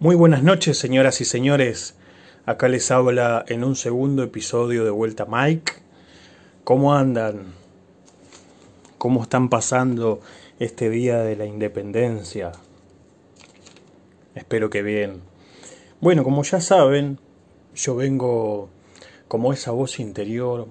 Muy 0.00 0.14
buenas 0.14 0.44
noches, 0.44 0.78
señoras 0.78 1.20
y 1.20 1.24
señores. 1.24 1.96
Acá 2.46 2.68
les 2.68 2.88
habla 2.92 3.44
en 3.48 3.64
un 3.64 3.74
segundo 3.74 4.22
episodio 4.22 4.84
de 4.84 4.90
Vuelta 4.90 5.26
Mike. 5.28 5.72
¿Cómo 6.62 6.94
andan? 6.94 7.54
¿Cómo 8.96 9.24
están 9.24 9.48
pasando 9.48 10.20
este 10.60 10.88
día 10.88 11.18
de 11.18 11.34
la 11.34 11.46
independencia? 11.46 12.52
Espero 14.36 14.70
que 14.70 14.84
bien. 14.84 15.20
Bueno, 16.00 16.22
como 16.22 16.44
ya 16.44 16.60
saben, 16.60 17.18
yo 17.74 17.96
vengo 17.96 18.68
como 19.26 19.52
esa 19.52 19.72
voz 19.72 19.98
interior, 19.98 20.68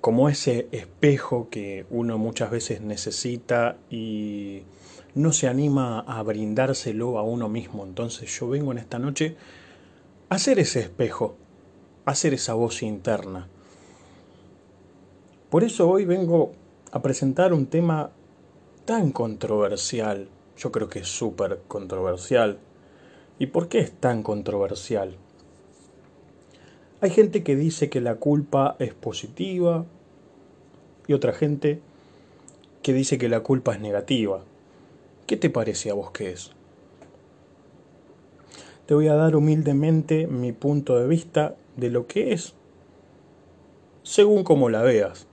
como 0.00 0.28
ese 0.28 0.66
espejo 0.72 1.50
que 1.50 1.86
uno 1.88 2.18
muchas 2.18 2.50
veces 2.50 2.80
necesita 2.80 3.76
y 3.90 4.64
no 5.14 5.32
se 5.32 5.48
anima 5.48 6.00
a 6.00 6.22
brindárselo 6.22 7.18
a 7.18 7.22
uno 7.22 7.48
mismo. 7.48 7.84
Entonces 7.84 8.30
yo 8.38 8.48
vengo 8.48 8.72
en 8.72 8.78
esta 8.78 8.98
noche 8.98 9.36
a 10.28 10.38
ser 10.38 10.58
ese 10.58 10.80
espejo, 10.80 11.36
a 12.04 12.14
ser 12.14 12.34
esa 12.34 12.54
voz 12.54 12.82
interna. 12.82 13.48
Por 15.50 15.64
eso 15.64 15.88
hoy 15.88 16.04
vengo 16.04 16.52
a 16.92 17.02
presentar 17.02 17.52
un 17.52 17.66
tema 17.66 18.10
tan 18.84 19.10
controversial, 19.10 20.28
yo 20.56 20.70
creo 20.70 20.88
que 20.88 21.00
es 21.00 21.08
súper 21.08 21.62
controversial. 21.66 22.58
¿Y 23.38 23.46
por 23.46 23.68
qué 23.68 23.80
es 23.80 23.92
tan 23.92 24.22
controversial? 24.22 25.16
Hay 27.00 27.10
gente 27.10 27.42
que 27.42 27.56
dice 27.56 27.88
que 27.88 28.00
la 28.00 28.16
culpa 28.16 28.76
es 28.78 28.92
positiva 28.92 29.86
y 31.06 31.14
otra 31.14 31.32
gente 31.32 31.80
que 32.82 32.92
dice 32.92 33.16
que 33.16 33.28
la 33.28 33.40
culpa 33.40 33.74
es 33.74 33.80
negativa. 33.80 34.44
¿Qué 35.30 35.36
te 35.36 35.48
parece 35.48 35.90
a 35.90 35.94
vos 35.94 36.10
que 36.10 36.32
es? 36.32 36.50
Te 38.86 38.94
voy 38.94 39.06
a 39.06 39.14
dar 39.14 39.36
humildemente 39.36 40.26
mi 40.26 40.50
punto 40.50 40.98
de 40.98 41.06
vista 41.06 41.54
de 41.76 41.88
lo 41.88 42.08
que 42.08 42.32
es, 42.32 42.54
según 44.02 44.42
como 44.42 44.70
la 44.70 44.82
veas. 44.82 45.28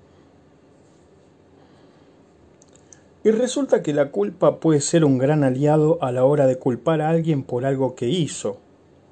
Y 3.24 3.32
resulta 3.32 3.82
que 3.82 3.92
la 3.92 4.12
culpa 4.12 4.60
puede 4.60 4.82
ser 4.82 5.04
un 5.04 5.18
gran 5.18 5.44
aliado 5.44 5.98
a 6.04 6.12
la 6.12 6.26
hora 6.26 6.46
de 6.46 6.60
culpar 6.60 7.02
a 7.02 7.10
alguien 7.10 7.42
por 7.42 7.66
algo 7.66 7.96
que 7.96 8.08
hizo 8.08 8.60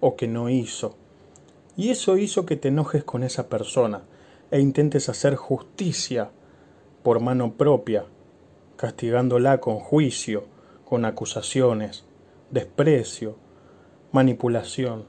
o 0.02 0.16
que 0.16 0.28
no 0.28 0.52
hizo. 0.52 0.96
Y 1.76 1.90
eso 1.90 2.16
hizo 2.16 2.46
que 2.46 2.58
te 2.58 2.68
enojes 2.68 3.04
con 3.04 3.24
esa 3.24 3.50
persona 3.50 4.04
e 4.52 4.60
intentes 4.60 5.10
hacer 5.10 5.34
justicia 5.34 6.30
por 7.02 7.22
mano 7.22 7.54
propia, 7.54 8.06
castigándola 8.78 9.60
con 9.60 9.80
juicio 9.80 10.54
con 10.96 11.04
acusaciones, 11.04 12.06
desprecio, 12.52 13.36
manipulación, 14.14 15.04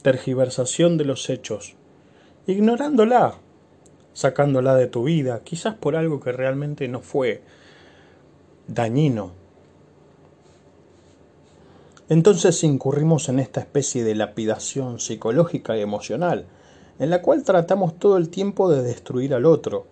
tergiversación 0.00 0.96
de 0.96 1.04
los 1.06 1.28
hechos, 1.28 1.74
ignorándola, 2.46 3.34
sacándola 4.12 4.76
de 4.76 4.86
tu 4.86 5.02
vida, 5.02 5.42
quizás 5.42 5.74
por 5.74 5.96
algo 5.96 6.20
que 6.20 6.30
realmente 6.30 6.86
no 6.86 7.00
fue 7.00 7.42
dañino. 8.68 9.32
Entonces 12.08 12.62
incurrimos 12.62 13.28
en 13.28 13.40
esta 13.40 13.58
especie 13.58 14.04
de 14.04 14.14
lapidación 14.14 15.00
psicológica 15.00 15.76
y 15.76 15.80
emocional, 15.80 16.46
en 17.00 17.10
la 17.10 17.22
cual 17.22 17.42
tratamos 17.42 17.98
todo 17.98 18.18
el 18.18 18.28
tiempo 18.28 18.70
de 18.70 18.84
destruir 18.84 19.34
al 19.34 19.46
otro, 19.46 19.88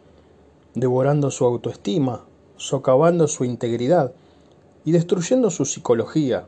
devorando 0.74 1.32
su 1.32 1.44
autoestima, 1.44 2.26
socavando 2.56 3.26
su 3.26 3.44
integridad, 3.44 4.12
y 4.84 4.92
destruyendo 4.92 5.50
su 5.50 5.64
psicología, 5.64 6.47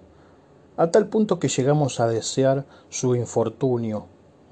a 0.77 0.91
tal 0.91 1.09
punto 1.09 1.39
que 1.39 1.49
llegamos 1.49 2.01
a 2.01 2.09
desear 2.09 2.67
su 2.89 3.15
infortunio, 3.15 4.07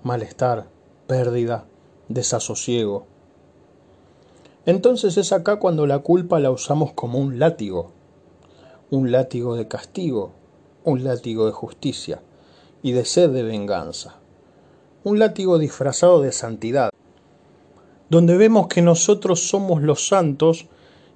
malestar, 0.05 0.69
pérdida, 1.07 1.67
desasosiego. 2.09 3.07
Entonces 4.67 5.17
es 5.17 5.33
acá 5.33 5.57
cuando 5.57 5.87
la 5.87 5.99
culpa 5.99 6.39
la 6.39 6.53
usamos 6.53 6.93
como 6.93 7.19
un 7.19 7.41
látigo, 7.41 7.91
un 8.91 9.11
látigo 9.11 9.57
de 9.57 9.67
castigo, 9.67 10.33
un 10.85 11.03
látigo 11.03 11.47
de 11.47 11.53
justicia 11.53 12.23
y 12.83 12.93
de 12.93 13.05
sed 13.05 13.31
de 13.31 13.43
venganza, 13.43 14.21
un 15.03 15.19
látigo 15.19 15.59
disfrazado 15.59 16.23
de 16.23 16.31
santidad, 16.31 16.91
donde 18.09 18.37
vemos 18.37 18.69
que 18.69 18.83
nosotros 18.83 19.49
somos 19.49 19.83
los 19.83 20.07
santos 20.07 20.67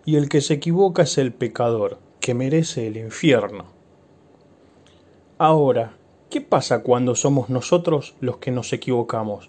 y 0.04 0.16
el 0.16 0.28
que 0.28 0.40
se 0.40 0.54
equivoca 0.54 1.02
es 1.02 1.18
el 1.18 1.32
pecador 1.32 1.98
que 2.26 2.34
merece 2.34 2.88
el 2.88 2.96
infierno. 2.96 3.66
Ahora, 5.38 5.96
¿qué 6.28 6.40
pasa 6.40 6.82
cuando 6.82 7.14
somos 7.14 7.50
nosotros 7.50 8.16
los 8.20 8.38
que 8.38 8.50
nos 8.50 8.72
equivocamos? 8.72 9.48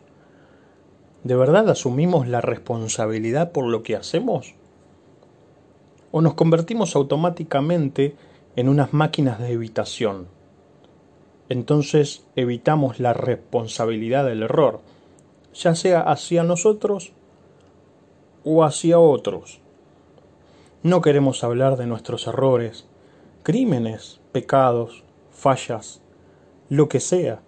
¿De 1.24 1.36
verdad 1.36 1.68
asumimos 1.72 2.28
la 2.28 2.40
responsabilidad 2.40 3.52
por 3.52 3.66
lo 3.66 3.82
que 3.82 3.96
hacemos? 3.96 4.54
¿O 6.12 6.22
nos 6.22 6.36
convertimos 6.36 6.96
automáticamente 6.96 8.16
en 8.56 8.70
unas 8.70 8.94
máquinas 8.94 9.40
de 9.40 9.54
evitación? 9.54 10.28
Entonces 11.50 12.28
evitamos 12.36 13.00
la 13.00 13.14
responsabilidad 13.14 14.24
del 14.24 14.44
error, 14.44 14.82
ya 15.56 15.74
sea 15.74 16.02
hacia 16.02 16.44
nosotros 16.44 17.12
o 18.46 18.64
hacia 18.64 19.00
otros. 19.00 19.62
No 20.88 21.02
queremos 21.02 21.44
hablar 21.44 21.76
de 21.76 21.86
nuestros 21.86 22.28
errores, 22.28 22.86
crímenes, 23.44 24.22
pecados, 24.32 25.04
fallas, 25.32 26.00
lo 26.70 26.88
que 26.88 27.02
sea, 27.02 27.42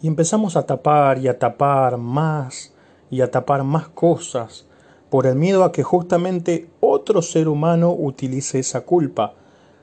y 0.00 0.06
empezamos 0.06 0.56
a 0.56 0.64
tapar 0.64 1.18
y 1.18 1.28
a 1.28 1.38
tapar 1.38 1.98
más 1.98 2.72
y 3.10 3.20
a 3.20 3.30
tapar 3.30 3.62
más 3.62 3.88
cosas 3.88 4.66
por 5.10 5.26
el 5.26 5.34
miedo 5.34 5.64
a 5.64 5.72
que 5.72 5.82
justamente 5.82 6.70
otro 6.80 7.20
ser 7.20 7.48
humano 7.48 7.92
utilice 7.92 8.58
esa 8.58 8.80
culpa, 8.86 9.34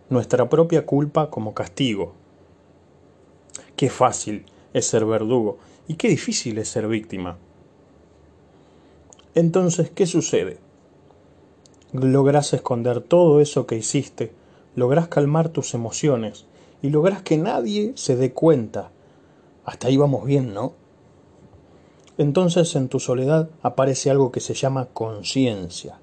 nuestra 0.10 0.50
propia 0.50 0.88
culpa 0.88 1.30
como 1.30 1.54
castigo. 1.54 2.14
Qué 3.76 3.92
fácil 3.92 4.48
es 4.74 4.88
ser 4.88 5.06
verdugo 5.06 5.60
y 5.88 5.94
qué 5.94 6.08
difícil 6.08 6.58
es 6.58 6.70
ser 6.70 6.88
víctima. 6.88 7.38
Entonces, 9.36 9.92
¿qué 9.92 10.08
sucede? 10.08 10.65
Logras 11.96 12.54
esconder 12.54 13.02
todo 13.02 13.42
eso 13.42 13.66
que 13.66 13.76
hiciste, 13.76 14.32
logras 14.76 15.08
calmar 15.08 15.50
tus 15.50 15.74
emociones 15.74 16.46
y 16.82 16.90
logras 16.90 17.22
que 17.22 17.38
nadie 17.38 17.94
se 17.96 18.16
dé 18.16 18.34
cuenta. 18.34 18.92
Hasta 19.66 19.88
ahí 19.88 19.98
vamos 19.98 20.26
bien, 20.26 20.54
¿no? 20.54 20.74
Entonces 22.18 22.76
en 22.76 22.88
tu 22.88 23.00
soledad 23.00 23.50
aparece 23.62 24.10
algo 24.10 24.32
que 24.32 24.40
se 24.40 24.54
llama 24.54 24.88
conciencia 24.94 26.00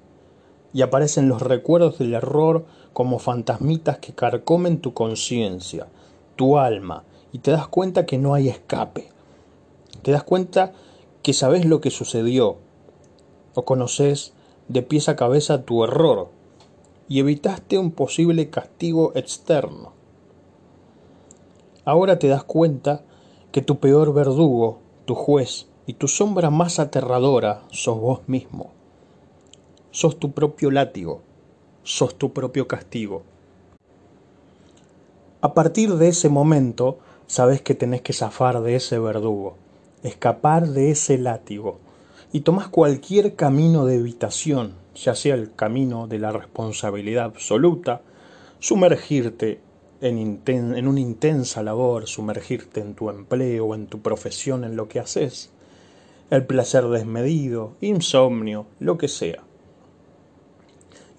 y 0.73 0.81
aparecen 0.81 1.29
los 1.29 1.41
recuerdos 1.41 1.97
del 1.99 2.13
error 2.13 2.65
como 2.93 3.19
fantasmitas 3.19 3.97
que 3.97 4.13
carcomen 4.13 4.79
tu 4.79 4.93
conciencia, 4.93 5.87
tu 6.35 6.57
alma, 6.57 7.03
y 7.31 7.39
te 7.39 7.51
das 7.51 7.67
cuenta 7.67 8.05
que 8.05 8.17
no 8.17 8.33
hay 8.33 8.49
escape. 8.49 9.09
Te 10.03 10.11
das 10.11 10.23
cuenta 10.23 10.73
que 11.21 11.33
sabes 11.33 11.65
lo 11.65 11.81
que 11.81 11.89
sucedió 11.89 12.57
o 13.55 13.65
conoces 13.65 14.33
de 14.67 14.81
pies 14.81 15.09
a 15.09 15.15
cabeza 15.15 15.63
tu 15.63 15.83
error 15.83 16.29
y 17.07 17.19
evitaste 17.19 17.77
un 17.77 17.91
posible 17.91 18.49
castigo 18.49 19.11
externo. 19.15 19.93
Ahora 21.85 22.17
te 22.17 22.27
das 22.27 22.43
cuenta 22.43 23.03
que 23.51 23.61
tu 23.61 23.79
peor 23.79 24.13
verdugo, 24.13 24.79
tu 25.05 25.15
juez 25.15 25.67
y 25.85 25.93
tu 25.93 26.07
sombra 26.07 26.49
más 26.49 26.79
aterradora 26.79 27.63
sos 27.71 27.99
vos 27.99 28.21
mismo. 28.27 28.71
Sos 29.91 30.17
tu 30.17 30.31
propio 30.31 30.71
látigo, 30.71 31.21
sos 31.83 32.15
tu 32.15 32.31
propio 32.33 32.67
castigo. 32.67 33.23
A 35.41 35.53
partir 35.53 35.95
de 35.95 36.07
ese 36.07 36.29
momento, 36.29 36.99
sabes 37.27 37.61
que 37.61 37.75
tenés 37.75 38.01
que 38.01 38.13
zafar 38.13 38.61
de 38.61 38.75
ese 38.75 38.97
verdugo, 38.97 39.57
escapar 40.03 40.69
de 40.69 40.91
ese 40.91 41.17
látigo, 41.17 41.79
y 42.33 42.41
tomas 42.41 42.67
cualquier 42.67 43.35
camino 43.35 43.85
de 43.85 43.95
evitación, 43.95 44.73
ya 44.95 45.13
sea 45.13 45.35
el 45.35 45.53
camino 45.53 46.07
de 46.07 46.17
la 46.17 46.31
responsabilidad 46.31 47.25
absoluta, 47.25 48.01
sumergirte 48.59 49.61
en, 50.01 50.41
en, 50.47 50.87
una 50.87 50.99
intensa 50.99 51.61
labor, 51.61 52.07
sumergirte 52.07 52.81
en 52.81 52.95
tu 52.95 53.11
empleo, 53.11 53.75
en 53.75 53.85
tu 53.85 54.01
profesión, 54.01 54.63
en 54.63 54.75
lo 54.75 54.87
que 54.87 54.99
haces, 54.99 55.51
el 56.31 56.43
placer 56.47 56.87
desmedido, 56.87 57.75
insomnio, 57.81 58.65
lo 58.79 58.97
que 58.97 59.07
sea. 59.07 59.43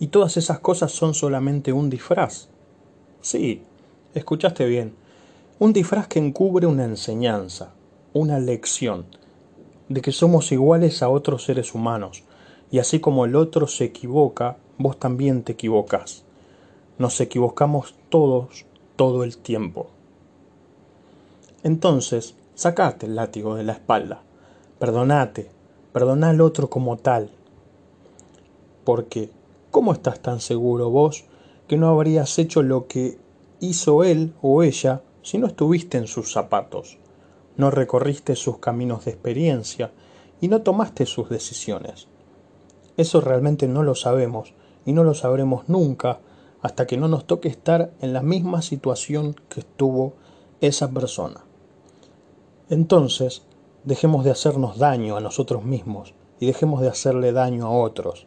Y 0.01 0.09
todas 0.09 0.37
esas 0.37 0.59
cosas 0.59 0.91
son 0.91 1.15
solamente 1.15 1.73
un 1.73 1.91
disfraz. 1.91 2.49
Sí, 3.21 3.63
escuchaste 4.15 4.67
bien, 4.67 4.97
un 5.61 5.73
disfraz 5.73 6.09
que 6.09 6.19
encubre 6.19 6.67
una 6.67 6.85
enseñanza, 6.85 7.73
una 8.13 8.41
lección, 8.41 9.07
de 9.89 10.01
que 10.01 10.13
somos 10.13 10.53
iguales 10.53 11.03
a 11.03 11.09
otros 11.09 11.45
seres 11.45 11.75
humanos, 11.75 12.25
y 12.71 12.79
así 12.79 13.01
como 13.01 13.25
el 13.25 13.37
otro 13.37 13.67
se 13.67 13.85
equivoca, 13.85 14.57
vos 14.79 14.99
también 14.99 15.43
te 15.43 15.53
equivocas. 15.53 16.25
Nos 16.99 17.21
equivocamos 17.21 17.95
todos 18.09 18.67
todo 18.97 19.25
el 19.25 19.39
tiempo. 19.39 19.89
Entonces, 21.63 22.35
sacate 22.55 23.07
el 23.07 23.17
látigo 23.17 23.55
de 23.55 23.65
la 23.65 23.73
espalda. 23.73 24.23
Perdonate, 24.79 25.51
perdona 25.93 26.31
al 26.31 26.41
otro 26.41 26.69
como 26.69 26.97
tal. 26.97 27.31
Porque, 28.85 29.31
¿cómo 29.71 29.93
estás 29.93 30.21
tan 30.21 30.41
seguro 30.41 30.91
vos 30.91 31.25
que 31.67 31.77
no 31.77 31.89
habrías 31.89 32.39
hecho 32.39 32.63
lo 32.63 32.87
que 32.87 33.19
hizo 33.61 34.05
él 34.05 34.35
o 34.43 34.63
ella 34.63 35.03
si 35.23 35.39
no 35.39 35.47
estuviste 35.47 35.99
en 35.99 36.07
sus 36.07 36.33
zapatos? 36.33 36.99
No 37.57 37.71
recorriste 37.71 38.37
sus 38.37 38.59
caminos 38.59 39.05
de 39.05 39.13
experiencia 39.13 39.93
y 40.41 40.49
no 40.49 40.63
tomaste 40.63 41.07
sus 41.07 41.29
decisiones. 41.29 42.09
Eso 42.97 43.21
realmente 43.21 43.69
no 43.69 43.83
lo 43.83 43.95
sabemos 43.95 44.55
y 44.85 44.93
no 44.93 45.05
lo 45.05 45.15
sabremos 45.15 45.69
nunca 45.69 46.21
hasta 46.63 46.87
que 46.87 46.97
no 46.97 47.09
nos 47.09 47.27
toque 47.27 47.49
estar 47.49 47.93
en 48.01 48.13
la 48.13 48.23
misma 48.23 48.63
situación 48.63 49.37
que 49.49 49.61
estuvo 49.61 50.15
esa 50.61 50.91
persona. 50.91 51.45
Entonces, 52.71 53.43
dejemos 53.85 54.25
de 54.25 54.31
hacernos 54.31 54.79
daño 54.79 55.17
a 55.17 55.21
nosotros 55.21 55.65
mismos 55.65 56.15
y 56.41 56.47
dejemos 56.47 56.81
de 56.81 56.89
hacerle 56.89 57.33
daño 57.33 57.67
a 57.67 57.71
otros. 57.71 58.27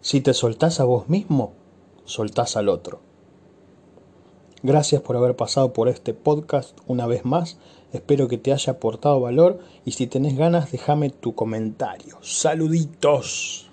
Si 0.00 0.20
te 0.20 0.34
soltás 0.34 0.80
a 0.80 0.84
vos 0.84 1.08
mismo, 1.08 1.52
soltás 2.04 2.56
al 2.56 2.68
otro. 2.68 3.00
Gracias 4.62 5.02
por 5.02 5.16
haber 5.16 5.36
pasado 5.36 5.72
por 5.72 5.88
este 5.88 6.14
podcast 6.14 6.78
una 6.86 7.06
vez 7.06 7.24
más. 7.24 7.58
Espero 7.92 8.28
que 8.28 8.38
te 8.38 8.52
haya 8.52 8.74
aportado 8.74 9.20
valor 9.20 9.60
y 9.84 9.92
si 9.92 10.06
tenés 10.06 10.36
ganas 10.36 10.70
déjame 10.70 11.10
tu 11.10 11.34
comentario. 11.34 12.18
Saluditos. 12.20 13.67